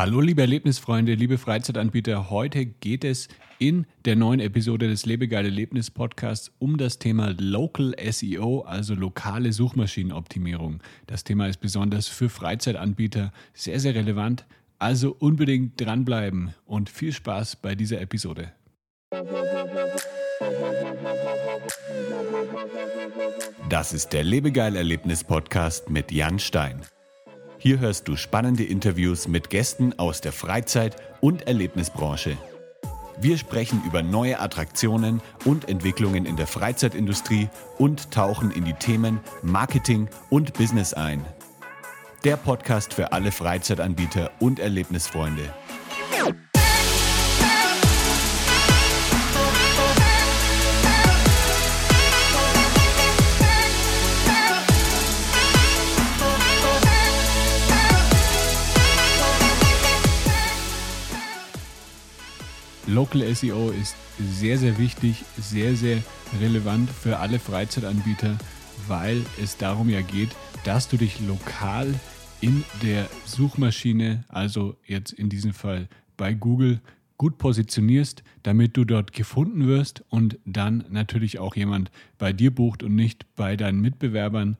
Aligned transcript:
Hallo 0.00 0.22
liebe 0.22 0.40
Erlebnisfreunde, 0.40 1.12
liebe 1.12 1.36
Freizeitanbieter. 1.36 2.30
Heute 2.30 2.64
geht 2.64 3.04
es 3.04 3.28
in 3.58 3.84
der 4.06 4.16
neuen 4.16 4.40
Episode 4.40 4.88
des 4.88 5.04
Lebegeil 5.04 5.44
Erlebnis 5.44 5.90
Podcasts 5.90 6.50
um 6.58 6.78
das 6.78 6.98
Thema 6.98 7.34
Local 7.38 7.94
SEO, 8.10 8.62
also 8.62 8.94
lokale 8.94 9.52
Suchmaschinenoptimierung. 9.52 10.82
Das 11.06 11.22
Thema 11.22 11.48
ist 11.48 11.58
besonders 11.58 12.08
für 12.08 12.30
Freizeitanbieter 12.30 13.30
sehr, 13.52 13.78
sehr 13.78 13.94
relevant. 13.94 14.46
Also 14.78 15.14
unbedingt 15.18 15.78
dranbleiben 15.78 16.54
und 16.64 16.88
viel 16.88 17.12
Spaß 17.12 17.56
bei 17.56 17.74
dieser 17.74 18.00
Episode. 18.00 18.52
Das 23.68 23.92
ist 23.92 24.14
der 24.14 24.24
Lebegeil 24.24 24.76
Erlebnis 24.76 25.24
Podcast 25.24 25.90
mit 25.90 26.10
Jan 26.10 26.38
Stein. 26.38 26.86
Hier 27.62 27.78
hörst 27.78 28.08
du 28.08 28.16
spannende 28.16 28.64
Interviews 28.64 29.28
mit 29.28 29.50
Gästen 29.50 29.92
aus 29.98 30.22
der 30.22 30.32
Freizeit- 30.32 30.96
und 31.20 31.46
Erlebnisbranche. 31.46 32.38
Wir 33.20 33.36
sprechen 33.36 33.82
über 33.86 34.02
neue 34.02 34.40
Attraktionen 34.40 35.20
und 35.44 35.68
Entwicklungen 35.68 36.24
in 36.24 36.36
der 36.36 36.46
Freizeitindustrie 36.46 37.50
und 37.76 38.12
tauchen 38.12 38.50
in 38.50 38.64
die 38.64 38.72
Themen 38.72 39.20
Marketing 39.42 40.08
und 40.30 40.54
Business 40.54 40.94
ein. 40.94 41.22
Der 42.24 42.38
Podcast 42.38 42.94
für 42.94 43.12
alle 43.12 43.30
Freizeitanbieter 43.30 44.30
und 44.40 44.58
Erlebnisfreunde. 44.58 45.52
Local 62.90 63.22
SEO 63.34 63.70
ist 63.70 63.94
sehr, 64.18 64.58
sehr 64.58 64.76
wichtig, 64.76 65.24
sehr, 65.38 65.76
sehr 65.76 65.98
relevant 66.40 66.90
für 66.90 67.18
alle 67.18 67.38
Freizeitanbieter, 67.38 68.36
weil 68.88 69.22
es 69.40 69.56
darum 69.56 69.88
ja 69.88 70.00
geht, 70.00 70.30
dass 70.64 70.88
du 70.88 70.96
dich 70.96 71.20
lokal 71.20 71.94
in 72.40 72.64
der 72.82 73.08
Suchmaschine, 73.26 74.24
also 74.28 74.76
jetzt 74.84 75.12
in 75.12 75.28
diesem 75.28 75.52
Fall 75.52 75.88
bei 76.16 76.34
Google, 76.34 76.80
gut 77.16 77.38
positionierst, 77.38 78.24
damit 78.42 78.76
du 78.76 78.84
dort 78.84 79.12
gefunden 79.12 79.68
wirst 79.68 80.02
und 80.08 80.38
dann 80.44 80.84
natürlich 80.90 81.38
auch 81.38 81.54
jemand 81.54 81.92
bei 82.18 82.32
dir 82.32 82.52
bucht 82.52 82.82
und 82.82 82.96
nicht 82.96 83.24
bei 83.36 83.56
deinen 83.56 83.80
Mitbewerbern. 83.80 84.56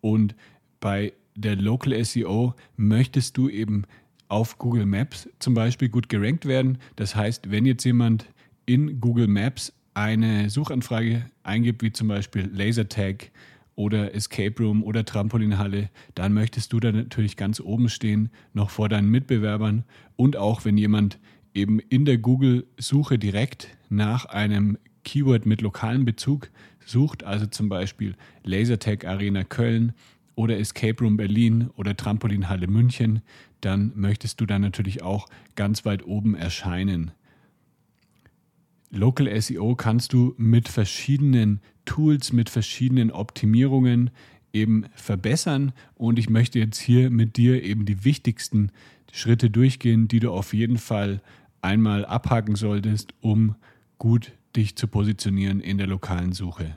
Und 0.00 0.34
bei 0.80 1.14
der 1.36 1.56
Local 1.56 2.04
SEO 2.04 2.54
möchtest 2.76 3.36
du 3.36 3.48
eben 3.48 3.84
auf 4.32 4.56
Google 4.56 4.86
Maps 4.86 5.28
zum 5.40 5.52
Beispiel 5.52 5.90
gut 5.90 6.08
gerankt 6.08 6.46
werden. 6.46 6.78
Das 6.96 7.14
heißt, 7.14 7.50
wenn 7.50 7.66
jetzt 7.66 7.84
jemand 7.84 8.24
in 8.64 8.98
Google 8.98 9.28
Maps 9.28 9.74
eine 9.92 10.48
Suchanfrage 10.48 11.26
eingibt, 11.42 11.82
wie 11.82 11.92
zum 11.92 12.08
Beispiel 12.08 12.50
Lasertag 12.50 13.30
oder 13.74 14.14
Escape 14.14 14.54
Room 14.62 14.82
oder 14.84 15.04
Trampolinhalle, 15.04 15.90
dann 16.14 16.32
möchtest 16.32 16.72
du 16.72 16.80
da 16.80 16.92
natürlich 16.92 17.36
ganz 17.36 17.60
oben 17.60 17.90
stehen, 17.90 18.30
noch 18.54 18.70
vor 18.70 18.88
deinen 18.88 19.10
Mitbewerbern. 19.10 19.84
Und 20.16 20.38
auch 20.38 20.64
wenn 20.64 20.78
jemand 20.78 21.18
eben 21.52 21.78
in 21.78 22.06
der 22.06 22.16
Google-Suche 22.16 23.18
direkt 23.18 23.68
nach 23.90 24.24
einem 24.24 24.78
Keyword 25.04 25.44
mit 25.44 25.60
lokalem 25.60 26.06
Bezug 26.06 26.48
sucht, 26.86 27.22
also 27.22 27.44
zum 27.44 27.68
Beispiel 27.68 28.14
Lasertag 28.44 29.04
Arena 29.04 29.44
Köln 29.44 29.92
oder 30.42 30.58
Escape 30.58 31.02
Room 31.02 31.16
Berlin 31.16 31.70
oder 31.76 31.96
Trampolinhalle 31.96 32.66
München, 32.66 33.22
dann 33.60 33.92
möchtest 33.94 34.40
du 34.40 34.46
dann 34.46 34.60
natürlich 34.60 35.02
auch 35.02 35.28
ganz 35.54 35.84
weit 35.84 36.04
oben 36.04 36.34
erscheinen. 36.34 37.12
Local 38.90 39.40
SEO 39.40 39.76
kannst 39.76 40.12
du 40.12 40.34
mit 40.36 40.68
verschiedenen 40.68 41.60
Tools, 41.84 42.32
mit 42.32 42.50
verschiedenen 42.50 43.12
Optimierungen 43.12 44.10
eben 44.52 44.86
verbessern 44.94 45.72
und 45.94 46.18
ich 46.18 46.28
möchte 46.28 46.58
jetzt 46.58 46.78
hier 46.78 47.08
mit 47.08 47.36
dir 47.36 47.62
eben 47.62 47.86
die 47.86 48.04
wichtigsten 48.04 48.70
Schritte 49.12 49.48
durchgehen, 49.48 50.08
die 50.08 50.20
du 50.20 50.32
auf 50.32 50.52
jeden 50.52 50.76
Fall 50.76 51.22
einmal 51.62 52.04
abhaken 52.04 52.56
solltest, 52.56 53.14
um 53.20 53.54
gut 53.98 54.32
dich 54.56 54.76
zu 54.76 54.88
positionieren 54.88 55.60
in 55.60 55.78
der 55.78 55.86
lokalen 55.86 56.32
Suche. 56.32 56.76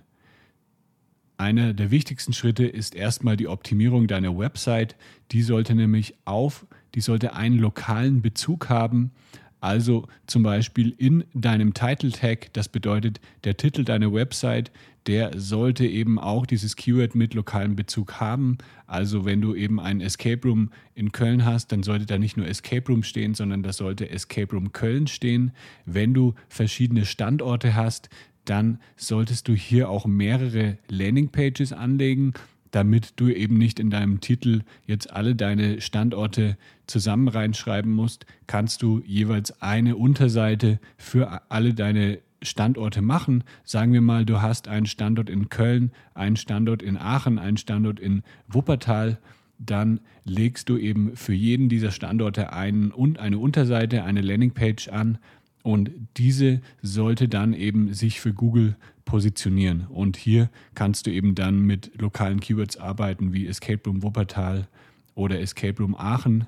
Einer 1.38 1.74
der 1.74 1.92
wichtigsten 1.92 2.34
Schritte 2.34 2.66
ist 2.66 2.96
erstmal 2.96 3.36
die 3.36 3.48
Optimierung 3.48 4.08
deiner 4.08 4.38
Website. 4.38 4.96
Die 5.32 5.42
sollte 5.42 5.76
nämlich 5.76 6.16
auf, 6.24 6.66
die 6.96 7.02
sollte 7.02 7.34
einen 7.34 7.60
lokalen 7.60 8.22
Bezug 8.22 8.70
haben. 8.70 9.12
Also 9.60 10.08
zum 10.28 10.44
Beispiel 10.44 10.94
in 10.98 11.24
deinem 11.34 11.74
Title 11.74 12.12
Tag, 12.12 12.54
das 12.54 12.70
bedeutet 12.70 13.20
der 13.44 13.58
Titel 13.58 13.84
deiner 13.84 14.14
Website, 14.14 14.72
der 15.08 15.40
sollte 15.40 15.86
eben 15.86 16.20
auch 16.20 16.46
dieses 16.46 16.76
Keyword 16.76 17.16
mit 17.16 17.34
lokalem 17.34 17.76
Bezug 17.76 18.20
haben. 18.20 18.58
Also 18.88 19.26
wenn 19.26 19.42
du 19.42 19.56
eben 19.56 19.80
einen 19.80 20.02
Escape 20.02 20.48
Room 20.48 20.72
in 20.94 21.12
Köln 21.12 21.46
hast, 21.46 21.72
dann 21.72 21.84
sollte 21.84 22.06
da 22.06 22.18
nicht 22.18 22.38
nur 22.38 22.48
Escape 22.48 22.88
Room 22.92 23.04
stehen, 23.04 23.34
sondern 23.34 23.62
da 23.62 23.74
sollte 23.74 24.10
Escape 24.10 24.52
Room 24.56 24.72
Köln 24.72 25.08
stehen. 25.08 25.52
Wenn 25.86 26.14
du 26.14 26.34
verschiedene 26.48 27.06
Standorte 27.06 27.76
hast, 27.76 28.10
dann 28.46 28.80
solltest 28.98 29.48
du 29.48 29.54
hier 29.54 29.90
auch 29.90 30.06
mehrere 30.06 30.78
Landingpages 30.90 31.74
anlegen, 31.74 32.34
damit 32.72 33.14
du 33.16 33.30
eben 33.30 33.58
nicht 33.58 33.80
in 33.80 33.90
deinem 33.90 34.20
Titel 34.20 34.64
jetzt 34.86 35.12
alle 35.14 35.34
deine 35.34 35.80
Standorte 35.80 36.58
zusammen 36.88 37.30
reinschreiben 37.30 37.92
musst, 37.92 38.26
kannst 38.48 38.82
du 38.82 39.02
jeweils 39.06 39.62
eine 39.62 39.96
Unterseite 39.96 40.80
für 40.98 41.42
alle 41.50 41.74
deine 41.74 42.20
Standorte 42.42 43.02
machen. 43.02 43.44
Sagen 43.64 43.94
wir 43.94 44.02
mal, 44.02 44.26
du 44.26 44.42
hast 44.42 44.68
einen 44.68 44.86
Standort 44.86 45.30
in 45.30 45.48
Köln, 45.50 45.92
einen 46.14 46.36
Standort 46.36 46.82
in 46.84 46.98
Aachen, 46.98 47.40
einen 47.40 47.58
Standort 47.58 48.00
in 48.00 48.24
Wuppertal. 48.48 49.20
Dann 49.58 50.02
legst 50.26 50.68
du 50.68 50.78
eben 50.78 51.16
für 51.16 51.34
jeden 51.34 51.70
dieser 51.70 51.92
Standorte 51.92 52.52
einen 52.52 52.92
und 52.92 53.20
eine 53.20 53.38
Unterseite, 53.38 54.04
eine 54.04 54.22
Landingpage 54.22 54.90
an 54.90 55.18
und 55.66 55.90
diese 56.16 56.62
sollte 56.84 57.28
dann 57.28 57.54
eben 57.54 57.92
sich 57.92 58.22
für 58.22 58.36
Google 58.36 58.76
positionieren. 59.04 59.88
Und 59.88 60.16
hier 60.16 60.52
kannst 60.76 61.08
du 61.08 61.12
eben 61.12 61.34
dann 61.34 61.62
mit 61.62 62.00
lokalen 62.00 62.40
Keywords 62.40 62.78
arbeiten 62.78 63.34
wie 63.34 63.48
Escape 63.48 63.82
Room 63.88 64.04
Wuppertal 64.04 64.68
oder 65.16 65.42
Escape 65.42 65.82
Room 65.82 65.96
Aachen. 65.96 66.46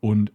Und 0.00 0.32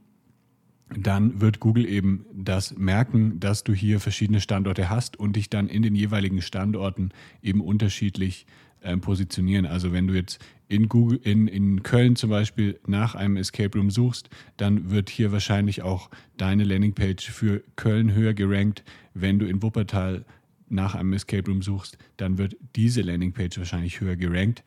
dann 0.95 1.41
wird 1.41 1.59
Google 1.59 1.87
eben 1.87 2.27
das 2.31 2.77
merken, 2.77 3.39
dass 3.39 3.63
du 3.63 3.73
hier 3.73 3.99
verschiedene 3.99 4.39
Standorte 4.39 4.87
hast 4.87 5.17
und 5.17 5.35
dich 5.35 5.49
dann 5.49 5.67
in 5.67 5.81
den 5.81 5.95
jeweiligen 5.95 6.43
Standorten 6.43 7.09
eben 7.41 7.59
unterschiedlich 7.59 8.45
äh, 8.81 8.97
positionieren. 8.97 9.65
Also 9.65 9.91
wenn 9.93 10.07
du 10.07 10.13
jetzt 10.13 10.43
in, 10.67 10.89
Google, 10.89 11.19
in, 11.23 11.47
in 11.47 11.83
Köln 11.83 12.15
zum 12.15 12.29
Beispiel 12.29 12.79
nach 12.87 13.15
einem 13.15 13.37
Escape 13.37 13.77
Room 13.77 13.91
suchst, 13.91 14.29
dann 14.57 14.89
wird 14.89 15.09
hier 15.09 15.31
wahrscheinlich 15.31 15.81
auch 15.81 16.09
deine 16.37 16.63
Landingpage 16.63 17.29
für 17.29 17.61
Köln 17.75 18.13
höher 18.13 18.33
gerankt. 18.33 18.83
Wenn 19.13 19.37
du 19.37 19.45
in 19.45 19.61
Wuppertal 19.61 20.25
nach 20.69 20.95
einem 20.95 21.13
Escape 21.13 21.45
Room 21.49 21.61
suchst, 21.61 21.97
dann 22.17 22.37
wird 22.37 22.55
diese 22.75 23.01
Landingpage 23.01 23.57
wahrscheinlich 23.57 23.99
höher 23.99 24.15
gerankt. 24.15 24.63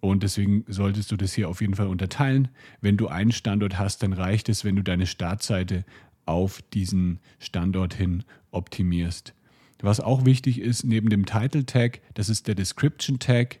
Und 0.00 0.22
deswegen 0.22 0.64
solltest 0.66 1.12
du 1.12 1.16
das 1.16 1.34
hier 1.34 1.48
auf 1.48 1.60
jeden 1.60 1.74
Fall 1.74 1.88
unterteilen. 1.88 2.48
Wenn 2.80 2.96
du 2.96 3.08
einen 3.08 3.32
Standort 3.32 3.78
hast, 3.78 4.02
dann 4.02 4.12
reicht 4.12 4.48
es, 4.48 4.64
wenn 4.64 4.76
du 4.76 4.82
deine 4.82 5.06
Startseite 5.06 5.84
auf 6.24 6.62
diesen 6.72 7.18
Standort 7.38 7.92
hin 7.94 8.24
optimierst. 8.50 9.34
Was 9.82 10.00
auch 10.00 10.24
wichtig 10.24 10.60
ist, 10.60 10.84
neben 10.84 11.08
dem 11.08 11.26
Title 11.26 11.64
Tag, 11.64 12.00
das 12.14 12.28
ist 12.28 12.46
der 12.48 12.54
Description 12.54 13.18
Tag. 13.18 13.58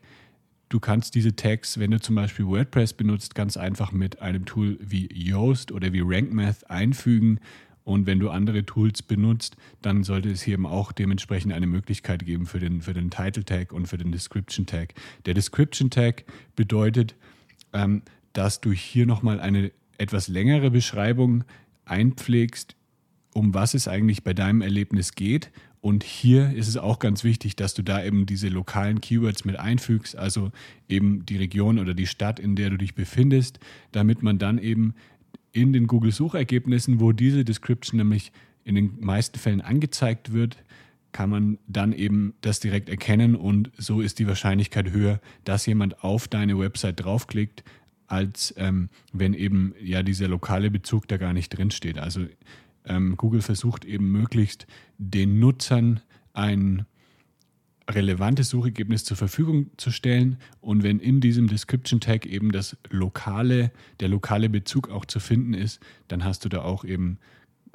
Du 0.68 0.78
kannst 0.78 1.14
diese 1.14 1.34
Tags, 1.34 1.78
wenn 1.78 1.90
du 1.90 2.00
zum 2.00 2.14
Beispiel 2.14 2.46
WordPress 2.46 2.92
benutzt, 2.92 3.34
ganz 3.34 3.56
einfach 3.56 3.92
mit 3.92 4.22
einem 4.22 4.44
Tool 4.44 4.78
wie 4.80 5.08
Yoast 5.12 5.72
oder 5.72 5.92
wie 5.92 6.02
RankMath 6.04 6.70
einfügen. 6.70 7.40
Und 7.82 8.06
wenn 8.06 8.20
du 8.20 8.30
andere 8.30 8.64
Tools 8.64 9.02
benutzt, 9.02 9.56
dann 9.82 10.04
sollte 10.04 10.30
es 10.30 10.42
hier 10.42 10.54
eben 10.54 10.66
auch 10.66 10.92
dementsprechend 10.92 11.52
eine 11.52 11.66
Möglichkeit 11.66 12.24
geben 12.24 12.46
für 12.46 12.60
den, 12.60 12.82
für 12.82 12.92
den 12.92 13.10
Title 13.10 13.44
Tag 13.44 13.72
und 13.72 13.86
für 13.86 13.98
den 13.98 14.12
Description 14.12 14.66
Tag. 14.66 14.94
Der 15.26 15.34
Description 15.34 15.90
Tag 15.90 16.24
bedeutet, 16.54 17.16
ähm, 17.72 18.02
dass 18.32 18.60
du 18.60 18.70
hier 18.70 19.06
nochmal 19.06 19.40
eine 19.40 19.72
etwas 19.98 20.28
längere 20.28 20.70
Beschreibung 20.70 21.42
einpflegst, 21.84 22.76
um 23.34 23.54
was 23.54 23.74
es 23.74 23.88
eigentlich 23.88 24.22
bei 24.22 24.34
deinem 24.34 24.60
Erlebnis 24.60 25.14
geht 25.14 25.50
und 25.80 26.04
hier 26.04 26.52
ist 26.52 26.68
es 26.68 26.76
auch 26.76 26.98
ganz 26.98 27.24
wichtig, 27.24 27.56
dass 27.56 27.72
du 27.72 27.82
da 27.82 28.04
eben 28.04 28.26
diese 28.26 28.48
lokalen 28.48 29.00
Keywords 29.00 29.44
mit 29.46 29.58
einfügst, 29.58 30.14
also 30.14 30.52
eben 30.88 31.24
die 31.24 31.38
Region 31.38 31.78
oder 31.78 31.94
die 31.94 32.06
Stadt, 32.06 32.38
in 32.38 32.54
der 32.54 32.68
du 32.70 32.76
dich 32.76 32.94
befindest, 32.94 33.58
damit 33.92 34.22
man 34.22 34.38
dann 34.38 34.58
eben 34.58 34.94
in 35.52 35.72
den 35.72 35.86
Google-Suchergebnissen, 35.86 37.00
wo 37.00 37.12
diese 37.12 37.44
Description 37.44 37.98
nämlich 37.98 38.30
in 38.64 38.74
den 38.74 38.98
meisten 39.00 39.38
Fällen 39.38 39.62
angezeigt 39.62 40.32
wird, 40.32 40.58
kann 41.12 41.30
man 41.30 41.58
dann 41.66 41.92
eben 41.92 42.34
das 42.42 42.60
direkt 42.60 42.88
erkennen 42.88 43.34
und 43.34 43.72
so 43.76 44.00
ist 44.00 44.18
die 44.18 44.26
Wahrscheinlichkeit 44.26 44.90
höher, 44.90 45.20
dass 45.44 45.66
jemand 45.66 46.04
auf 46.04 46.28
deine 46.28 46.58
Website 46.58 47.02
draufklickt, 47.02 47.64
als 48.06 48.54
ähm, 48.58 48.90
wenn 49.12 49.34
eben 49.34 49.74
ja 49.82 50.02
dieser 50.02 50.28
lokale 50.28 50.70
Bezug 50.70 51.08
da 51.08 51.16
gar 51.16 51.32
nicht 51.32 51.56
drinsteht. 51.56 51.98
Also 51.98 52.26
ähm, 52.90 53.16
Google 53.16 53.40
versucht 53.40 53.84
eben 53.84 54.10
möglichst 54.10 54.66
den 54.98 55.38
Nutzern 55.38 56.00
ein 56.32 56.86
relevantes 57.88 58.50
Suchergebnis 58.50 59.04
zur 59.04 59.16
Verfügung 59.16 59.70
zu 59.76 59.90
stellen 59.90 60.38
und 60.60 60.82
wenn 60.82 61.00
in 61.00 61.20
diesem 61.20 61.48
Description 61.48 62.00
Tag 62.00 62.26
eben 62.26 62.52
das 62.52 62.76
lokale, 62.88 63.72
der 64.00 64.08
lokale 64.08 64.48
Bezug 64.48 64.90
auch 64.90 65.04
zu 65.04 65.18
finden 65.20 65.54
ist, 65.54 65.80
dann 66.08 66.24
hast 66.24 66.44
du 66.44 66.48
da 66.48 66.62
auch 66.62 66.84
eben 66.84 67.18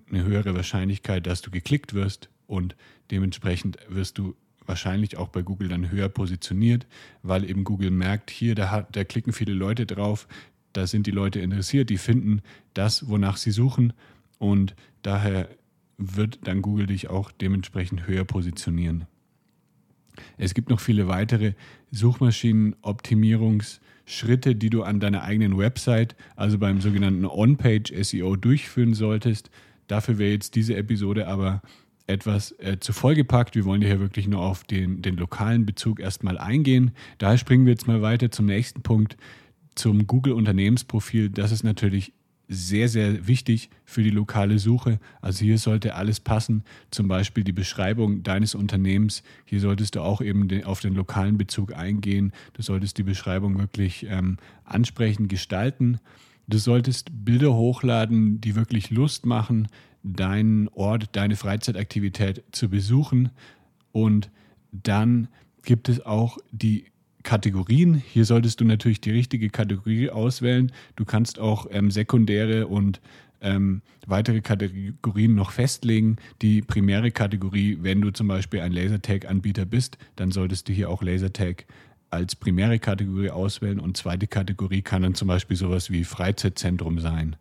eine 0.10 0.24
höhere 0.24 0.54
Wahrscheinlichkeit, 0.54 1.26
dass 1.28 1.42
du 1.42 1.52
geklickt 1.52 1.94
wirst 1.94 2.30
und 2.48 2.76
dementsprechend 3.12 3.78
wirst 3.90 4.18
du 4.18 4.36
wahrscheinlich 4.66 5.18
auch 5.18 5.30
bei 5.30 5.42
Google 5.42 5.68
dann 5.68 5.92
höher 5.92 6.10
positioniert, 6.10 6.88
weil 7.24 7.50
eben 7.50 7.64
Google 7.64 7.92
merkt, 7.92 8.32
hier, 8.32 8.56
da, 8.56 8.72
hat, 8.72 8.96
da 8.96 9.04
klicken 9.04 9.34
viele 9.34 9.54
Leute 9.54 9.86
drauf, 9.86 10.28
da 10.74 10.88
sind 10.88 11.08
die 11.08 11.12
Leute 11.12 11.40
interessiert, 11.40 11.90
die 11.90 11.98
finden 11.98 12.42
das, 12.74 13.08
wonach 13.08 13.38
sie 13.38 13.52
suchen 13.52 13.94
und 14.38 14.76
daher 15.02 15.50
wird 15.98 16.48
dann 16.48 16.62
Google 16.62 16.88
dich 16.88 17.10
auch 17.10 17.32
dementsprechend 17.32 18.08
höher 18.08 18.26
positionieren. 18.26 19.06
Es 20.38 20.54
gibt 20.54 20.70
noch 20.70 20.80
viele 20.80 21.08
weitere 21.08 21.54
Suchmaschinenoptimierungsschritte, 21.92 24.56
die 24.56 24.70
du 24.70 24.84
an 24.84 25.00
deiner 25.00 25.24
eigenen 25.24 25.58
Website, 25.58 26.16
also 26.36 26.58
beim 26.58 26.82
sogenannten 26.82 27.26
On-Page 27.26 27.94
SEO 28.02 28.36
durchführen 28.36 28.94
solltest. 28.94 29.50
Dafür 29.88 30.18
wäre 30.18 30.32
jetzt 30.32 30.56
diese 30.56 30.76
Episode 30.76 31.28
aber 31.28 31.62
etwas 32.08 32.52
äh, 32.60 32.78
zu 32.80 32.94
voll 32.94 33.16
gepackt. 33.16 33.56
Wir 33.56 33.66
wollen 33.66 33.82
hier 33.82 34.00
wirklich 34.00 34.28
nur 34.28 34.42
auf 34.42 34.64
den, 34.64 35.02
den 35.02 35.18
lokalen 35.18 35.66
Bezug 35.66 36.00
erstmal 36.00 36.38
eingehen. 36.38 36.92
Daher 37.18 37.38
springen 37.38 37.66
wir 37.66 37.74
jetzt 37.74 37.88
mal 37.88 38.02
weiter 38.02 38.32
zum 38.32 38.46
nächsten 38.46 38.84
Punkt, 38.84 39.18
zum 39.74 40.08
Google 40.08 40.34
Unternehmensprofil. 40.34 41.30
Das 41.30 41.52
ist 41.52 41.64
natürlich 41.64 42.14
sehr, 42.48 42.90
sehr 42.90 43.28
wichtig 43.28 43.70
für 43.86 44.04
die 44.04 44.10
lokale 44.10 44.60
Suche. 44.60 45.00
Also 45.22 45.44
hier 45.44 45.58
sollte 45.58 45.96
alles 45.96 46.20
passen, 46.20 46.64
zum 46.92 47.08
Beispiel 47.08 47.44
die 47.44 47.52
Beschreibung 47.52 48.24
deines 48.24 48.56
Unternehmens. 48.56 49.24
Hier 49.46 49.60
solltest 49.60 49.96
du 49.96 50.02
auch 50.02 50.22
eben 50.22 50.64
auf 50.64 50.80
den 50.80 50.94
lokalen 50.94 51.38
Bezug 51.38 51.74
eingehen. 51.76 52.32
Du 52.54 52.62
solltest 52.62 52.98
die 52.98 53.04
Beschreibung 53.04 53.58
wirklich 53.58 54.06
ähm, 54.10 54.38
ansprechend 54.64 55.30
gestalten. 55.30 56.00
Du 56.48 56.58
solltest 56.58 57.10
Bilder 57.26 57.54
hochladen, 57.54 58.40
die 58.40 58.56
wirklich 58.56 58.92
Lust 58.92 59.26
machen, 59.26 59.68
deinen 60.04 60.68
Ort, 60.70 61.10
deine 61.14 61.36
Freizeitaktivität 61.36 62.44
zu 62.52 62.70
besuchen. 62.70 63.32
Und 63.92 64.30
dann 64.72 65.28
gibt 65.64 65.90
es 65.90 66.06
auch 66.06 66.38
die 66.52 66.86
Kategorien. 67.26 67.96
Hier 67.96 68.24
solltest 68.24 68.62
du 68.62 68.66
natürlich 68.66 69.02
die 69.02 69.12
richtige 69.12 69.50
Kategorie 69.50 70.10
auswählen. 70.10 70.72
Du 70.96 71.04
kannst 71.04 71.40
auch 71.40 71.68
ähm, 71.72 71.92
sekundäre 71.92 72.68
und 72.68 73.02
ähm, 73.42 73.82
weitere 74.08 74.40
Kategorien 74.40 75.36
noch 75.36 75.52
festlegen. 75.52 76.16
Die 76.42 76.62
primäre 76.62 77.12
Kategorie, 77.12 77.80
wenn 77.82 78.00
du 78.00 78.12
zum 78.12 78.30
Beispiel 78.30 78.62
ein 78.62 78.72
Lasertag-Anbieter 78.72 79.66
bist, 79.66 79.98
dann 80.16 80.32
solltest 80.32 80.70
du 80.70 80.74
hier 80.74 80.90
auch 80.90 81.04
Lasertag 81.04 81.66
als 82.12 82.36
primäre 82.36 82.80
Kategorie 82.80 83.32
auswählen 83.32 83.80
und 83.80 83.98
zweite 83.98 84.28
Kategorie 84.28 84.82
kann 84.82 85.02
dann 85.02 85.16
zum 85.16 85.28
Beispiel 85.28 85.58
sowas 85.58 85.90
wie 85.90 86.06
Freizeitzentrum 86.06 87.00
sein. 87.00 87.36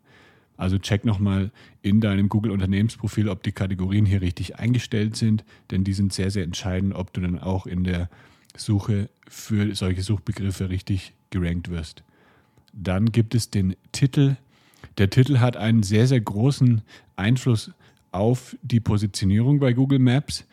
Also 0.57 0.79
check 0.79 1.05
nochmal 1.05 1.51
in 1.83 2.01
deinem 2.01 2.29
Google 2.29 2.53
Unternehmensprofil, 2.53 3.29
ob 3.29 3.43
die 3.43 3.53
Kategorien 3.53 4.07
hier 4.07 4.21
richtig 4.21 4.57
eingestellt 4.57 5.17
sind, 5.17 5.45
denn 5.71 5.85
die 5.85 5.93
sind 5.93 6.13
sehr, 6.13 6.31
sehr 6.31 6.45
entscheidend, 6.45 6.95
ob 6.95 7.13
du 7.13 7.21
dann 7.21 7.39
auch 7.39 7.67
in 7.67 7.85
der 7.85 8.09
Suche 8.57 9.11
für 9.29 9.75
solche 9.75 10.03
Suchbegriffe 10.03 10.69
richtig 10.69 11.15
gerankt 11.31 11.71
wirst. 11.71 12.03
Dann 12.73 13.13
gibt 13.13 13.35
es 13.35 13.51
den 13.51 13.77
Titel. 13.93 14.37
Der 14.99 15.11
Titel 15.11 15.39
hat 15.39 15.57
einen 15.57 15.83
sehr, 15.83 16.07
sehr 16.07 16.21
großen 16.21 16.83
Einfluss 17.17 17.73
auf 18.13 18.57
die 18.63 18.81
Positionierung 18.81 19.59
bei 19.59 19.73
Google 19.73 19.99
Maps. 19.99 20.45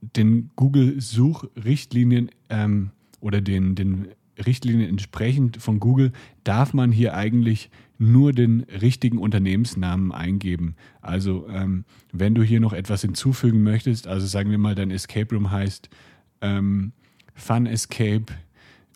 Den 0.00 0.50
Google-Suchrichtlinien 0.56 2.30
ähm, 2.50 2.90
oder 3.20 3.40
den, 3.40 3.74
den 3.74 4.08
Richtlinien 4.38 4.88
entsprechend 4.88 5.58
von 5.58 5.80
Google 5.80 6.12
darf 6.44 6.74
man 6.74 6.92
hier 6.92 7.14
eigentlich 7.14 7.70
nur 7.98 8.32
den 8.32 8.60
richtigen 8.80 9.18
Unternehmensnamen 9.18 10.12
eingeben. 10.12 10.74
Also 11.00 11.46
ähm, 11.48 11.84
wenn 12.12 12.34
du 12.34 12.42
hier 12.42 12.60
noch 12.60 12.72
etwas 12.72 13.02
hinzufügen 13.02 13.62
möchtest, 13.62 14.06
also 14.06 14.26
sagen 14.26 14.50
wir 14.50 14.58
mal, 14.58 14.74
dein 14.74 14.90
Escape 14.90 15.34
Room 15.34 15.50
heißt 15.50 15.88
ähm, 16.40 16.92
Fun 17.34 17.66
Escape 17.66 18.26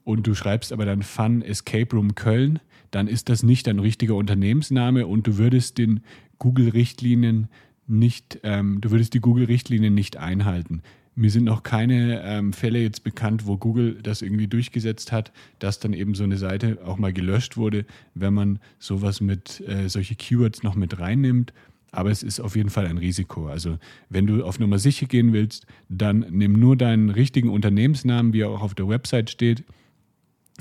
und 0.05 0.27
du 0.27 0.35
schreibst 0.35 0.73
aber 0.73 0.87
dann 0.87 1.03
Fun 1.03 1.43
Escape 1.43 1.95
Room 1.95 2.15
Köln, 2.15 2.61
dann 2.91 3.09
ist 3.09 3.29
das 3.29 3.43
nicht 3.43 3.67
dein 3.67 3.79
richtiger 3.79 4.15
Unternehmensname 4.15 5.07
und 5.07 5.27
du 5.27 5.37
würdest 5.37 5.79
den 5.79 6.01
Google-Richtlinien 6.39 7.49
nicht, 7.87 8.41
ähm, 8.43 8.81
du 8.81 8.91
würdest 8.91 9.15
die 9.15 9.21
Google-Richtlinien 9.21 9.95
nicht 9.95 10.17
einhalten. 10.17 10.83
Mir 11.15 11.31
sind 11.31 11.45
noch 11.45 11.65
keine 11.65 12.23
ähm, 12.23 12.53
Fälle 12.53 12.81
jetzt 12.81 13.03
bekannt, 13.03 13.45
wo 13.45 13.57
Google 13.57 13.99
das 14.03 14.23
irgendwie 14.23 14.47
durchgesetzt 14.47 15.11
hat, 15.11 15.33
dass 15.59 15.81
dann 15.81 15.93
eben 15.93 16.15
so 16.15 16.23
eine 16.23 16.37
Seite 16.37 16.79
auch 16.85 16.97
mal 16.97 17.13
gelöscht 17.13 17.57
wurde, 17.57 17.87
wenn 18.15 18.35
man 18.35 18.61
sowas 18.79 19.21
mit 19.21 19.61
äh, 19.67 19.89
solche 19.89 20.15
Keywords 20.15 20.63
noch 20.63 20.77
mit 20.77 21.01
reinnimmt. 21.01 21.53
Aber 21.91 22.11
es 22.11 22.23
ist 22.23 22.41
auf 22.41 22.55
jeden 22.55 22.71
Fall 22.71 22.87
ein 22.87 22.99
Risiko. 22.99 23.49
Also 23.49 23.79
wenn 24.09 24.27
du 24.27 24.45
auf 24.45 24.59
Nummer 24.59 24.79
sicher 24.79 25.07
gehen 25.07 25.33
willst, 25.33 25.67
dann 25.89 26.27
nimm 26.31 26.53
nur 26.53 26.77
deinen 26.77 27.11
richtigen 27.11 27.49
Unternehmensnamen, 27.49 28.33
wie 28.33 28.41
er 28.41 28.51
auch 28.51 28.63
auf 28.63 28.75
der 28.75 28.89
Website 28.89 29.31
steht. 29.31 29.65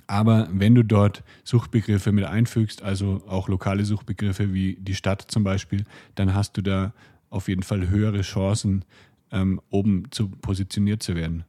Aber 0.06 0.48
wenn 0.52 0.76
du 0.76 0.84
dort 0.84 1.24
Suchbegriffe 1.44 2.12
mit 2.12 2.26
einfügst, 2.26 2.84
also 2.84 3.24
auch 3.28 3.50
lokale 3.50 3.84
Suchbegriffe 3.84 4.54
wie 4.54 4.78
die 4.80 4.96
Stadt 4.96 5.24
zum 5.28 5.44
Beispiel, 5.44 5.84
dann 6.16 6.34
hast 6.34 6.56
du 6.56 6.62
da 6.62 6.94
auf 7.30 7.50
jeden 7.50 7.64
Fall 7.64 7.90
höhere 7.90 8.22
Chancen, 8.22 8.86
ähm, 9.32 9.60
oben 9.70 10.06
zu 10.12 10.30
positioniert 10.30 11.04
zu 11.04 11.16
werden. 11.16 11.44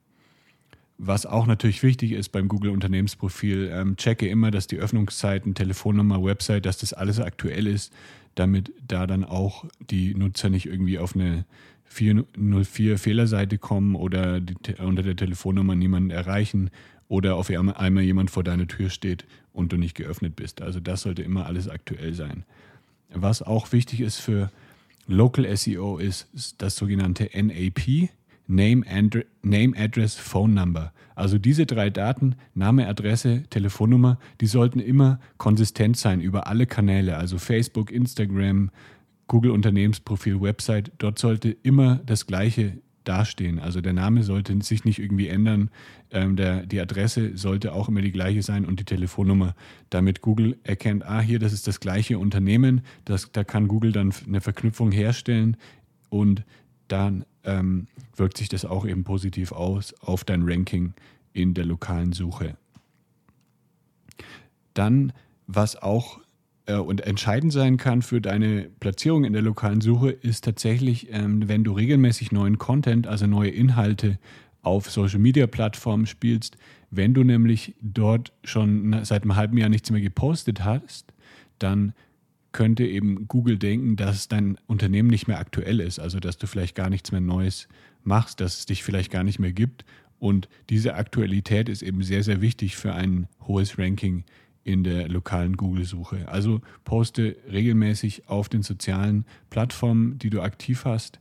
Was 1.01 1.27
auch 1.27 1.47
natürlich 1.47 1.85
wichtig 1.85 2.11
ist 2.11 2.31
beim 2.31 2.49
Google 2.49 2.73
Unternehmensprofil, 2.73 3.71
ähm, 3.73 3.97
checke 3.97 4.27
immer, 4.27 4.51
dass 4.51 4.67
die 4.67 4.79
Öffnungszeiten, 4.79 5.55
Telefonnummer, 5.55 6.23
Website, 6.23 6.67
dass 6.67 6.79
das 6.79 6.93
alles 6.93 7.21
aktuell 7.21 7.69
ist, 7.69 7.93
damit 8.35 8.73
da 8.87 9.07
dann 9.07 9.25
auch 9.25 9.65
die 9.79 10.15
Nutzer 10.15 10.51
nicht 10.51 10.67
irgendwie 10.67 10.99
auf 10.99 11.15
eine 11.15 11.45
404 11.85 12.99
Fehlerseite 12.99 13.59
kommen 13.59 13.95
oder 13.95 14.41
die, 14.41 14.75
unter 14.75 15.05
der 15.05 15.17
Telefonnummer 15.17 15.77
niemanden 15.77 16.11
erreichen 16.11 16.71
oder 17.09 17.37
auf 17.37 17.49
einmal 17.49 18.03
jemand 18.03 18.31
vor 18.31 18.45
deiner 18.45 18.67
Tür 18.67 18.91
steht 18.91 19.25
und 19.53 19.73
du 19.73 19.77
nicht 19.77 19.95
geöffnet 19.95 20.37
bist. 20.37 20.61
Also 20.63 20.81
das 20.81 21.03
sollte 21.03 21.23
immer 21.23 21.47
alles 21.47 21.69
aktuell 21.69 22.13
sein. 22.13 22.45
Was 23.11 23.41
auch 23.41 23.73
wichtig 23.73 24.01
ist 24.01 24.19
für 24.19 24.51
Local 25.07 25.57
SEO 25.57 25.97
ist 25.97 26.29
das 26.59 26.77
sogenannte 26.77 27.31
NAP, 27.33 28.11
Name, 28.49 28.85
Andre 28.89 29.27
Name, 29.43 29.77
Address, 29.77 30.17
Phone 30.17 30.55
Number. 30.55 30.93
Also 31.15 31.39
diese 31.39 31.67
drei 31.67 31.91
Daten, 31.91 32.35
Name, 32.55 32.89
Adresse, 32.89 33.45
Telefonnummer, 33.51 34.19
die 34.41 34.47
sollten 34.47 34.81
immer 34.81 35.21
konsistent 35.37 35.97
sein 35.97 36.21
über 36.21 36.47
alle 36.47 36.67
Kanäle, 36.67 37.17
also 37.17 37.39
Facebook, 37.39 37.91
Instagram, 37.91 38.71
Google 39.27 39.51
Unternehmensprofil, 39.51 40.41
Website. 40.41 40.93
Dort 40.99 41.19
sollte 41.19 41.51
immer 41.63 42.01
das 42.07 42.27
gleiche 42.27 42.79
dastehen. 43.05 43.59
Also 43.59 43.81
der 43.81 43.95
Name 43.95 44.23
sollte 44.23 44.57
sich 44.63 44.85
nicht 44.85 44.99
irgendwie 44.99 45.29
ändern. 45.29 45.71
Ähm, 46.11 46.37
der, 46.37 46.67
die 46.67 46.81
Adresse 46.81 47.37
sollte 47.37 47.73
auch 47.73 47.89
immer 47.89 48.03
die 48.03 48.13
gleiche 48.13 48.43
sein 48.43 48.65
und 48.65 48.81
die 48.81 48.85
Telefonnummer, 48.85 49.55
damit 49.91 50.21
Google 50.21 50.59
erkennt, 50.63 51.05
ah, 51.05 51.21
hier, 51.21 51.39
das 51.39 51.53
ist 51.53 51.67
das 51.67 51.81
gleiche 51.81 52.19
Unternehmen. 52.19 52.83
Das, 53.05 53.33
da 53.33 53.45
kann 53.45 53.69
Google 53.69 53.93
dann 53.93 54.13
eine 54.27 54.41
Verknüpfung 54.41 54.93
herstellen 54.93 55.57
und 56.11 56.45
dann 56.89 57.25
ähm, 57.45 57.87
wirkt 58.17 58.39
sich 58.39 58.49
das 58.49 58.65
auch 58.65 58.87
eben 58.87 59.05
positiv 59.05 59.53
aus 59.53 59.95
auf 60.01 60.25
dein 60.25 60.43
Ranking 60.49 60.95
in 61.33 61.55
der 61.55 61.65
lokalen 61.65 62.13
Suche. 62.13 62.57
Dann, 64.75 65.13
was 65.47 65.77
auch 65.77 66.21
äh, 66.67 66.75
und 66.75 67.01
entscheidend 67.01 67.53
sein 67.53 67.77
kann 67.77 68.03
für 68.03 68.21
deine 68.21 68.71
Platzierung 68.81 69.25
in 69.25 69.33
der 69.33 69.43
lokalen 69.43 69.81
Suche, 69.81 70.11
ist 70.11 70.45
tatsächlich, 70.45 71.13
ähm, 71.13 71.49
wenn 71.49 71.65
du 71.65 71.73
regelmäßig 71.73 72.33
neuen 72.33 72.59
Content, 72.59 73.07
also 73.07 73.27
neue 73.27 73.51
Inhalte 73.51 74.19
auf 74.63 74.91
Social 74.91 75.19
Media 75.19 75.47
Plattformen 75.47 76.07
spielst, 76.07 76.57
wenn 76.91 77.15
du 77.15 77.23
nämlich 77.23 77.75
dort 77.81 78.33
schon 78.45 79.05
seit 79.05 79.23
einem 79.23 79.37
halben 79.37 79.57
Jahr 79.57 79.69
nichts 79.69 79.91
mehr 79.91 80.01
gepostet 80.01 80.65
hast, 80.65 81.13
dann 81.59 81.93
könnte 82.53 82.85
eben 82.85 83.29
Google 83.29 83.59
denken, 83.59 83.97
dass 83.97 84.29
dein 84.29 84.59
Unternehmen 84.67 85.09
nicht 85.09 85.29
mehr 85.29 85.39
aktuell 85.39 85.81
ist, 85.81 85.99
also 85.99 86.19
dass 86.19 86.39
du 86.39 86.47
vielleicht 86.47 86.75
gar 86.75 86.91
nichts 86.91 87.13
mehr 87.13 87.21
Neues 87.21 87.69
machst, 88.05 88.41
dass 88.41 88.61
es 88.61 88.67
dich 88.67 88.83
vielleicht 88.83 89.11
gar 89.11 89.23
nicht 89.23 89.39
mehr 89.39 89.53
gibt. 89.53 89.85
Und 90.19 90.49
diese 90.71 90.95
Aktualität 90.95 91.69
ist 91.69 91.83
eben 91.83 92.03
sehr, 92.03 92.23
sehr 92.25 92.41
wichtig 92.41 92.77
für 92.77 92.95
ein 92.95 93.29
hohes 93.47 93.79
Ranking 93.79 94.25
in 94.65 94.85
der 94.85 95.09
lokalen 95.09 95.57
Google-Suche. 95.57 96.29
Also 96.29 96.61
poste 96.85 97.37
regelmäßig 97.51 98.29
auf 98.29 98.49
den 98.49 98.63
sozialen 98.63 99.25
Plattformen, 99.51 100.19
die 100.19 100.31
du 100.31 100.43
aktiv 100.43 100.85
hast. 100.85 101.21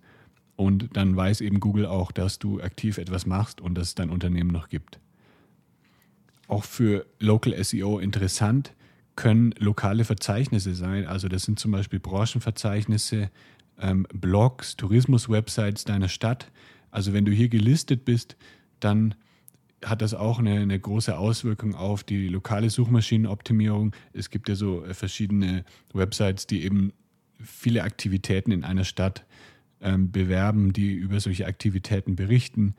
Und 0.55 0.89
dann 0.97 1.15
weiß 1.15 1.41
eben 1.41 1.59
Google 1.59 1.85
auch, 1.85 2.11
dass 2.11 2.39
du 2.39 2.59
aktiv 2.61 2.97
etwas 2.97 3.25
machst 3.25 3.61
und 3.61 3.75
dass 3.75 3.89
es 3.89 3.95
dein 3.95 4.09
Unternehmen 4.09 4.51
noch 4.51 4.69
gibt. 4.69 4.99
Auch 6.47 6.63
für 6.63 7.05
Local 7.19 7.63
SEO 7.63 7.99
interessant. 7.99 8.73
Können 9.17 9.53
lokale 9.59 10.05
Verzeichnisse 10.05 10.73
sein. 10.75 11.05
Also 11.05 11.27
das 11.27 11.43
sind 11.43 11.59
zum 11.59 11.71
Beispiel 11.71 11.99
Branchenverzeichnisse, 11.99 13.29
ähm, 13.81 14.07
Blogs, 14.13 14.77
Tourismus-Websites 14.77 15.83
deiner 15.83 16.07
Stadt. 16.07 16.49
Also 16.91 17.11
wenn 17.11 17.25
du 17.25 17.33
hier 17.33 17.49
gelistet 17.49 18.05
bist, 18.05 18.37
dann 18.79 19.15
hat 19.83 20.01
das 20.01 20.13
auch 20.13 20.39
eine, 20.39 20.59
eine, 20.59 20.79
große 20.79 21.17
Auswirkung 21.17 21.75
auf 21.75 22.03
die 22.03 22.29
lokale 22.29 22.69
Suchmaschinenoptimierung. 22.69 23.93
Es 24.13 24.29
gibt 24.29 24.49
ja 24.49 24.55
so 24.55 24.85
äh, 24.85 24.93
verschiedene 24.93 25.65
Websites, 25.93 26.47
die 26.47 26.63
eben 26.63 26.93
viele 27.43 27.83
Aktivitäten 27.83 28.51
in 28.51 28.63
einer 28.63 28.83
Stadt 28.83 29.25
ähm, 29.81 30.11
bewerben, 30.11 30.73
die 30.73 30.93
über 30.93 31.19
solche 31.19 31.45
Aktivitäten 31.45 32.15
berichten, 32.15 32.75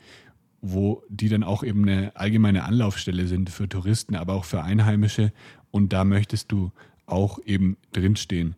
wo 0.60 1.04
die 1.08 1.28
dann 1.28 1.44
auch 1.44 1.62
eben 1.62 1.82
eine 1.82 2.16
allgemeine 2.16 2.64
Anlaufstelle 2.64 3.26
sind 3.26 3.50
für 3.50 3.68
Touristen, 3.68 4.16
aber 4.16 4.34
auch 4.34 4.44
für 4.44 4.62
Einheimische. 4.62 5.32
Und 5.70 5.92
da 5.92 6.04
möchtest 6.04 6.52
du 6.52 6.72
auch 7.06 7.38
eben 7.44 7.76
drinstehen. 7.92 8.54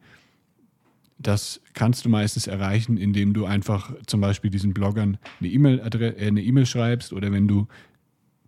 Das 1.18 1.60
kannst 1.74 2.04
du 2.04 2.08
meistens 2.08 2.46
erreichen, 2.46 2.96
indem 2.96 3.34
du 3.34 3.44
einfach 3.44 3.92
zum 4.06 4.20
Beispiel 4.20 4.50
diesen 4.50 4.72
Bloggern 4.72 5.18
eine 5.38 5.48
E-Mail 5.48 5.80
äh, 5.80 6.28
E-Mail 6.28 6.66
schreibst 6.66 7.12
oder 7.12 7.30
wenn 7.30 7.46
du 7.46 7.68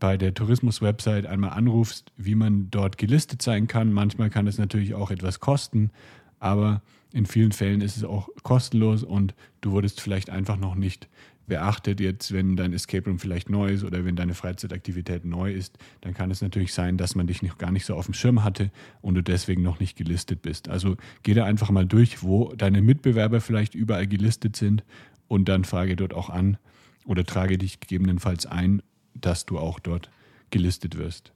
bei 0.01 0.17
der 0.17 0.35
Tourismus-Website 0.35 1.27
einmal 1.27 1.51
anrufst, 1.51 2.11
wie 2.17 2.35
man 2.35 2.69
dort 2.73 2.99
gelistet 2.99 3.41
sein 3.41 3.69
kann. 3.69 3.93
Manchmal 3.93 4.31
kann 4.31 4.49
es 4.49 4.59
natürlich 4.59 4.95
auch 4.95 5.13
etwas 5.13 5.39
kosten, 5.39 5.91
aber 6.43 6.83
in 7.13 7.25
vielen 7.25 7.53
Fällen 7.53 7.81
ist 7.81 7.97
es 7.97 8.05
auch 8.05 8.29
kostenlos 8.43 9.05
und 9.05 9.35
du 9.61 9.71
wurdest 9.71 10.01
vielleicht 10.01 10.29
einfach 10.29 10.57
noch 10.57 10.75
nicht 10.75 11.09
beachtet. 11.47 12.01
Jetzt, 12.01 12.33
wenn 12.33 12.57
dein 12.57 12.73
Escape 12.73 13.09
Room 13.09 13.21
vielleicht 13.21 13.49
neu 13.49 13.71
ist 13.71 13.85
oder 13.85 14.05
wenn 14.05 14.17
deine 14.17 14.35
Freizeitaktivität 14.35 15.25
neu 15.25 15.53
ist, 15.53 15.79
dann 16.01 16.15
kann 16.15 16.33
es 16.33 16.43
natürlich 16.43 16.75
sein, 16.75 16.97
dass 16.97 17.15
man 17.15 17.29
dich 17.29 17.43
noch 17.43 17.59
gar 17.59 17.71
nicht 17.71 17.85
so 17.85 17.95
auf 17.95 18.07
dem 18.07 18.15
Schirm 18.15 18.43
hatte 18.43 18.73
und 19.03 19.15
du 19.15 19.23
deswegen 19.23 19.63
noch 19.63 19.79
nicht 19.79 19.97
gelistet 19.97 20.43
bist. 20.43 20.69
Also 20.69 20.97
geh 21.23 21.35
da 21.35 21.45
einfach 21.45 21.71
mal 21.71 21.87
durch, 21.87 22.25
wo 22.25 22.53
deine 22.55 22.83
Mitbewerber 22.83 23.41
vielleicht 23.41 23.77
überall 23.77 24.09
gelistet 24.09 24.57
sind 24.57 24.83
und 25.29 25.49
dann 25.49 25.65
frage 25.65 25.95
dort 25.95 26.15
auch 26.15 26.29
an 26.29 26.59
oder 27.05 27.25
trage 27.25 27.57
dich 27.57 27.79
gegebenenfalls 27.79 28.47
ein, 28.47 28.83
dass 29.15 29.47
du 29.47 29.59
auch 29.59 29.79
dort 29.79 30.11
gelistet 30.51 30.99
wirst. 30.99 31.33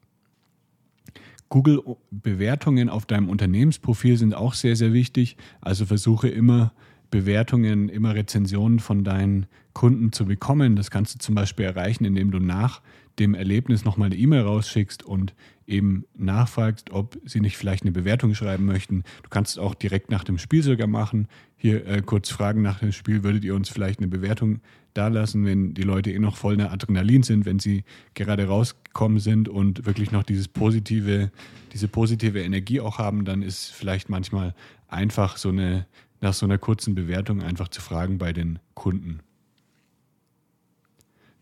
Google-Bewertungen 1.49 2.89
auf 2.89 3.07
deinem 3.07 3.29
Unternehmensprofil 3.29 4.17
sind 4.17 4.35
auch 4.35 4.55
sehr, 4.55 4.77
sehr 4.77 4.93
wichtig. 4.93 5.37
Also 5.61 5.87
versuche 5.87 6.29
immer 6.29 6.73
Bewertungen, 7.11 7.89
immer 7.89 8.15
Rezensionen 8.15 8.81
von 8.81 9.05
deinen 9.05 9.47
Kunden 9.73 10.13
zu 10.13 10.27
bekommen. 10.27 10.77
Das 10.77 10.91
kannst 10.91 11.15
du 11.15 11.19
zum 11.19 11.35
Beispiel 11.35 11.67
erreichen, 11.67 12.05
indem 12.05 12.31
du 12.31 12.39
nach 12.39 12.81
dem 13.19 13.35
Erlebnis 13.35 13.85
nochmal 13.85 14.07
eine 14.07 14.17
E-Mail 14.17 14.43
rausschickst 14.43 15.03
und 15.03 15.35
eben 15.67 16.05
nachfragst, 16.17 16.91
ob 16.91 17.19
sie 17.25 17.41
nicht 17.41 17.57
vielleicht 17.57 17.83
eine 17.83 17.93
Bewertung 17.93 18.35
schreiben 18.35 18.67
möchten. 18.67 19.05
Du 19.23 19.31
kannst 19.31 19.53
es 19.53 19.59
auch 19.59 19.75
direkt 19.75 20.11
nach 20.11 20.25
dem 20.25 20.39
Spiel 20.39 20.63
sogar 20.63 20.87
machen. 20.87 21.29
Hier 21.57 21.87
äh, 21.87 22.03
kurz 22.03 22.31
fragen 22.31 22.63
nach 22.63 22.81
dem 22.81 22.93
Spiel, 22.93 23.23
würdet 23.25 23.45
ihr 23.45 23.55
uns 23.55 23.69
vielleicht 23.69 24.01
eine 24.01 24.09
Bewertung 24.09 24.61
dalassen, 24.95 25.45
wenn 25.45 25.75
die 25.75 25.83
Leute 25.83 26.11
eh 26.11 26.19
noch 26.19 26.37
voll 26.37 26.57
der 26.57 26.73
Adrenalin 26.73 27.23
sind, 27.23 27.45
wenn 27.45 27.59
sie 27.59 27.85
gerade 28.15 28.47
rausgekommen 28.47 29.19
sind 29.19 29.49
und 29.49 29.87
wirklich 29.87 30.11
noch 30.11 30.23
dieses 30.23 30.49
positive, 30.49 31.31
diese 31.73 31.89
positive 31.89 32.43
Energie 32.43 32.81
auch 32.81 32.99
haben, 32.99 33.25
dann 33.25 33.43
ist 33.43 33.73
vielleicht 33.73 34.09
manchmal 34.09 34.55
einfach 34.89 35.37
so 35.37 35.49
eine, 35.49 35.87
nach 36.21 36.35
so 36.35 36.47
einer 36.47 36.59
kurzen 36.59 36.95
Bewertung 36.95 37.43
einfach 37.43 37.69
zu 37.69 37.81
fragen 37.81 38.19
bei 38.19 38.33
den 38.33 38.59
Kunden. 38.75 39.21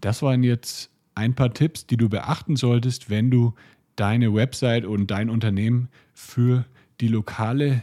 Das 0.00 0.22
waren 0.22 0.42
jetzt 0.42 0.90
ein 1.14 1.34
paar 1.34 1.54
Tipps, 1.54 1.86
die 1.86 1.96
du 1.96 2.08
beachten 2.08 2.56
solltest, 2.56 3.08
wenn 3.08 3.30
du 3.30 3.54
deine 3.96 4.34
Website 4.34 4.84
und 4.84 5.10
dein 5.10 5.30
Unternehmen 5.30 5.88
für 6.12 6.64
die 7.00 7.08
lokale 7.08 7.82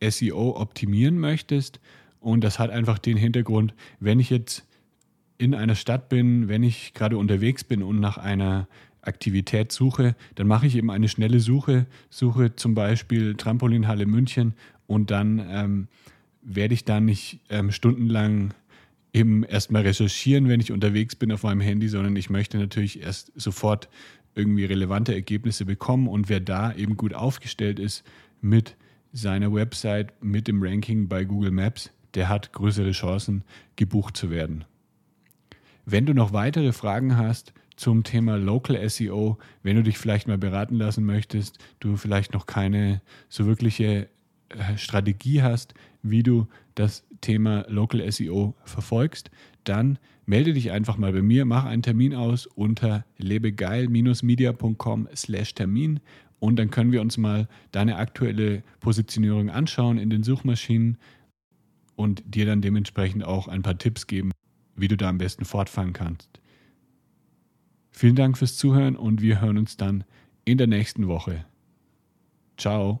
SEO 0.00 0.56
optimieren 0.56 1.18
möchtest. 1.18 1.80
Und 2.20 2.42
das 2.42 2.58
hat 2.58 2.70
einfach 2.70 2.98
den 2.98 3.16
Hintergrund, 3.16 3.74
wenn 4.00 4.20
ich 4.20 4.30
jetzt 4.30 4.66
in 5.38 5.54
einer 5.54 5.74
Stadt 5.74 6.08
bin, 6.08 6.48
wenn 6.48 6.62
ich 6.62 6.94
gerade 6.94 7.18
unterwegs 7.18 7.64
bin 7.64 7.82
und 7.82 8.00
nach 8.00 8.16
einer 8.18 8.68
Aktivität 9.00 9.72
suche, 9.72 10.14
dann 10.36 10.46
mache 10.46 10.66
ich 10.66 10.76
eben 10.76 10.90
eine 10.90 11.08
schnelle 11.08 11.40
Suche, 11.40 11.86
suche 12.10 12.54
zum 12.54 12.74
Beispiel 12.74 13.34
Trampolinhalle 13.34 14.06
München 14.06 14.54
und 14.86 15.10
dann 15.10 15.44
ähm, 15.48 15.88
werde 16.42 16.74
ich 16.74 16.84
da 16.84 17.00
nicht 17.00 17.40
ähm, 17.48 17.70
stundenlang 17.70 18.54
eben 19.12 19.44
erstmal 19.44 19.82
recherchieren, 19.82 20.48
wenn 20.48 20.60
ich 20.60 20.72
unterwegs 20.72 21.16
bin 21.16 21.32
auf 21.32 21.42
meinem 21.42 21.60
Handy, 21.60 21.88
sondern 21.88 22.16
ich 22.16 22.30
möchte 22.30 22.58
natürlich 22.58 23.00
erst 23.00 23.32
sofort 23.36 23.88
irgendwie 24.34 24.64
relevante 24.64 25.14
Ergebnisse 25.14 25.64
bekommen 25.64 26.08
und 26.08 26.28
wer 26.28 26.40
da 26.40 26.72
eben 26.72 26.96
gut 26.96 27.14
aufgestellt 27.14 27.78
ist 27.78 28.04
mit 28.40 28.76
seiner 29.12 29.52
Website, 29.52 30.12
mit 30.22 30.48
dem 30.48 30.62
Ranking 30.62 31.08
bei 31.08 31.24
Google 31.24 31.50
Maps, 31.50 31.90
der 32.14 32.28
hat 32.28 32.52
größere 32.52 32.92
Chancen, 32.92 33.44
gebucht 33.76 34.16
zu 34.16 34.30
werden. 34.30 34.64
Wenn 35.84 36.06
du 36.06 36.14
noch 36.14 36.32
weitere 36.32 36.72
Fragen 36.72 37.16
hast 37.16 37.52
zum 37.76 38.04
Thema 38.04 38.36
Local 38.36 38.88
SEO, 38.88 39.38
wenn 39.62 39.76
du 39.76 39.82
dich 39.82 39.98
vielleicht 39.98 40.28
mal 40.28 40.38
beraten 40.38 40.76
lassen 40.76 41.04
möchtest, 41.04 41.58
du 41.80 41.96
vielleicht 41.96 42.32
noch 42.32 42.46
keine 42.46 43.02
so 43.28 43.46
wirkliche 43.46 44.08
äh, 44.48 44.76
Strategie 44.76 45.42
hast, 45.42 45.74
wie 46.02 46.22
du 46.22 46.46
das 46.74 47.04
Thema 47.20 47.64
Local 47.68 48.10
SEO 48.10 48.54
verfolgst, 48.64 49.30
dann 49.64 49.98
melde 50.26 50.52
dich 50.52 50.70
einfach 50.70 50.96
mal 50.96 51.12
bei 51.12 51.22
mir, 51.22 51.44
mach 51.44 51.64
einen 51.64 51.82
Termin 51.82 52.14
aus 52.14 52.46
unter 52.46 53.04
lebegeil-media.com 53.18 55.08
slash 55.14 55.54
Termin 55.54 56.00
und 56.38 56.56
dann 56.56 56.70
können 56.70 56.92
wir 56.92 57.00
uns 57.00 57.18
mal 57.18 57.48
deine 57.70 57.96
aktuelle 57.96 58.62
Positionierung 58.80 59.50
anschauen 59.50 59.98
in 59.98 60.10
den 60.10 60.22
Suchmaschinen 60.24 60.98
und 61.94 62.22
dir 62.26 62.46
dann 62.46 62.62
dementsprechend 62.62 63.24
auch 63.24 63.48
ein 63.48 63.62
paar 63.62 63.78
Tipps 63.78 64.06
geben, 64.06 64.32
wie 64.74 64.88
du 64.88 64.96
da 64.96 65.08
am 65.08 65.18
besten 65.18 65.44
fortfahren 65.44 65.92
kannst. 65.92 66.40
Vielen 67.92 68.16
Dank 68.16 68.38
fürs 68.38 68.56
Zuhören 68.56 68.96
und 68.96 69.22
wir 69.22 69.40
hören 69.40 69.58
uns 69.58 69.76
dann 69.76 70.04
in 70.44 70.58
der 70.58 70.66
nächsten 70.66 71.06
Woche. 71.06 71.44
Ciao. 72.56 73.00